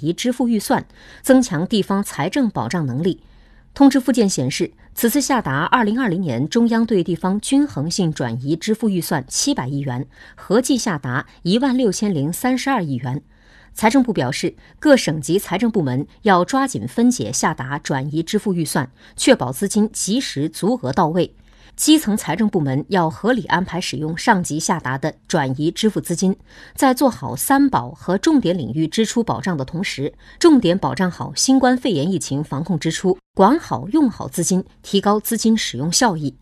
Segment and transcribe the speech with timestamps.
[0.00, 0.84] 移支付预算，
[1.22, 3.22] 增强地方财政保障能力。
[3.72, 13.22] 通知附件显示，此次下达二零二零年中央对地方均衡性转移支付预算七百亿元，合计下达一万六千零三十二亿元。
[13.72, 21.32] 财政部表示，各省级财政部门要抓紧分解下达转移支付预算，确保资金及时足额到位。
[21.80, 26.36] 基层财政部门要合理安排使用上级下达的转移支付资金，
[26.74, 36.36] 在做好三保和重点领域支出保障的同时，重点保障好新冠肺炎疫情防控支出，管好用好资金，提高资金使用效益。